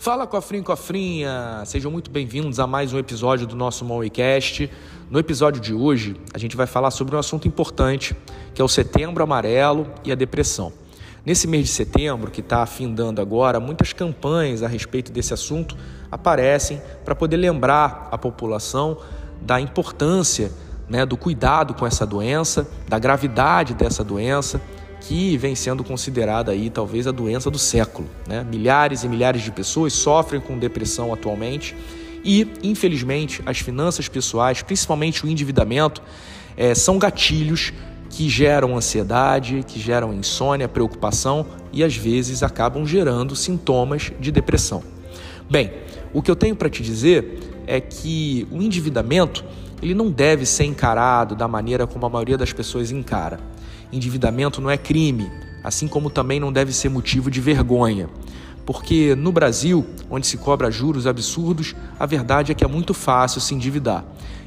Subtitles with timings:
[0.00, 4.70] Fala cofrinho cofrinha, sejam muito bem-vindos a mais um episódio do nosso Mowaycast.
[5.10, 8.16] No episódio de hoje, a gente vai falar sobre um assunto importante,
[8.54, 10.72] que é o Setembro Amarelo e a depressão.
[11.22, 15.76] Nesse mês de setembro, que está afindando agora, muitas campanhas a respeito desse assunto
[16.10, 18.96] aparecem para poder lembrar a população
[19.42, 20.50] da importância
[20.88, 24.62] né, do cuidado com essa doença, da gravidade dessa doença
[25.00, 28.08] que vem sendo considerada aí talvez a doença do século.
[28.28, 28.44] Né?
[28.48, 31.74] Milhares e milhares de pessoas sofrem com depressão atualmente
[32.24, 36.02] e, infelizmente, as finanças pessoais, principalmente o endividamento,
[36.56, 37.72] é, são gatilhos
[38.10, 44.82] que geram ansiedade, que geram insônia, preocupação e às vezes acabam gerando sintomas de depressão.
[45.48, 45.72] Bem,
[46.12, 49.44] o que eu tenho para te dizer é que o endividamento
[49.80, 53.40] ele não deve ser encarado da maneira como a maioria das pessoas encara.
[53.92, 55.30] Endividamento não é crime,
[55.64, 58.08] assim como também não deve ser motivo de vergonha.
[58.64, 63.40] Porque no Brasil, onde se cobra juros absurdos, a verdade é que é muito fácil
[63.40, 64.04] se endividar.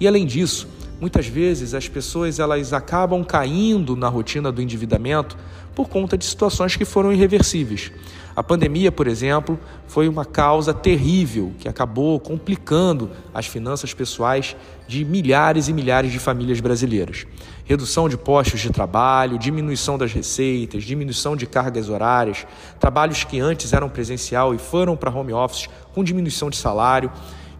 [0.00, 0.68] E além disso,
[1.00, 5.36] muitas vezes as pessoas elas acabam caindo na rotina do endividamento
[5.74, 7.92] por conta de situações que foram irreversíveis.
[8.34, 14.54] A pandemia, por exemplo, foi uma causa terrível que acabou complicando as finanças pessoais
[14.86, 17.26] de milhares e milhares de famílias brasileiras.
[17.64, 22.46] Redução de postos de trabalho, diminuição das receitas, diminuição de cargas horárias,
[22.78, 27.10] trabalhos que antes eram presencial e foram para home office com diminuição de salário.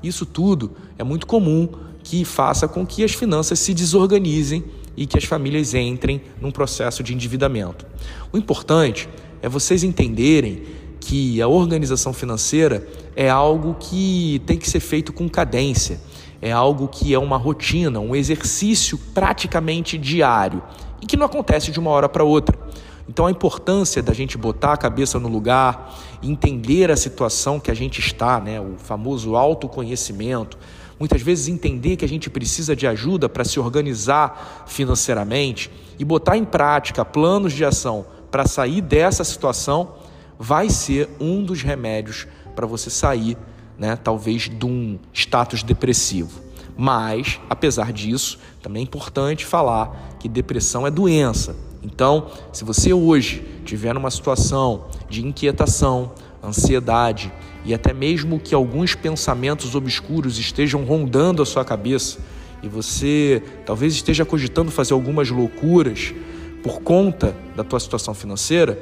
[0.02, 1.70] Isso tudo é muito comum
[2.06, 4.62] que faça com que as finanças se desorganizem
[4.96, 7.84] e que as famílias entrem num processo de endividamento.
[8.32, 9.08] O importante
[9.42, 10.62] é vocês entenderem
[11.00, 16.00] que a organização financeira é algo que tem que ser feito com cadência,
[16.40, 20.62] é algo que é uma rotina, um exercício praticamente diário
[21.02, 22.56] e que não acontece de uma hora para outra.
[23.08, 27.74] Então a importância da gente botar a cabeça no lugar, entender a situação que a
[27.74, 30.56] gente está, né, o famoso autoconhecimento,
[30.98, 36.36] muitas vezes entender que a gente precisa de ajuda para se organizar financeiramente e botar
[36.36, 39.94] em prática planos de ação para sair dessa situação
[40.38, 43.36] vai ser um dos remédios para você sair,
[43.78, 46.40] né, talvez de um status depressivo.
[46.76, 51.56] Mas, apesar disso, também é importante falar que depressão é doença.
[51.82, 57.32] Então, se você hoje tiver numa situação de inquietação, ansiedade
[57.66, 62.18] e até mesmo que alguns pensamentos obscuros estejam rondando a sua cabeça
[62.62, 66.14] e você talvez esteja cogitando fazer algumas loucuras,
[66.62, 68.80] por conta da tua situação financeira,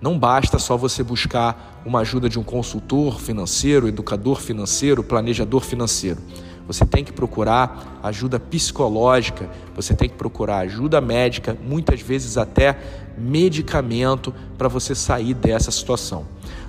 [0.00, 6.18] não basta só você buscar uma ajuda de um consultor financeiro, educador financeiro, planejador financeiro.
[6.66, 12.78] Você tem que procurar ajuda psicológica, você tem que procurar ajuda médica, muitas vezes até
[13.16, 16.26] medicamento para você sair dessa situação.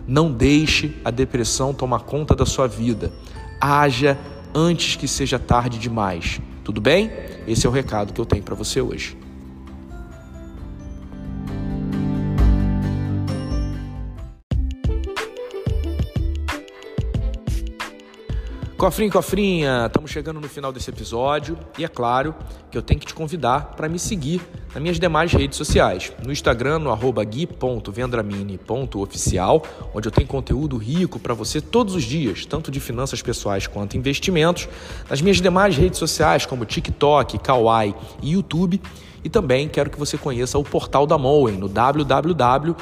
[0.08, 3.12] Não deixe a depressão tomar conta da sua vida.
[3.60, 4.18] Haja
[4.54, 6.40] antes que seja tarde demais.
[6.64, 7.12] Tudo bem?
[7.48, 9.18] Esse é o recado que eu tenho para você hoje.
[18.78, 22.36] Cofrinho, cofrinha, estamos chegando no final desse episódio e é claro
[22.70, 24.42] que eu tenho que te convidar para me seguir
[24.74, 26.12] nas minhas demais redes sociais.
[26.22, 32.46] No Instagram, no arroba gui.vendramini.oficial, onde eu tenho conteúdo rico para você todos os dias,
[32.46, 34.68] tanto de finanças pessoais quanto investimentos.
[35.10, 38.82] Nas minhas demais redes sociais, como TikTok, Kawaii e YouTube.
[39.24, 42.76] E também quero que você conheça o portal da Moen no www.moen.com.br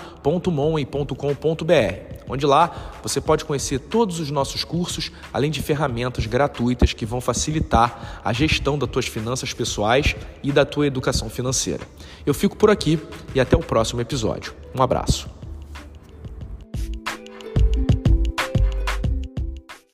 [2.28, 7.20] onde lá você pode conhecer todos os nossos cursos, além de ferramentas gratuitas que vão
[7.20, 11.86] facilitar a gestão das tuas finanças pessoais e da tua educação financeira.
[12.26, 13.00] Eu fico por aqui
[13.34, 14.54] e até o próximo episódio.
[14.76, 15.33] Um abraço.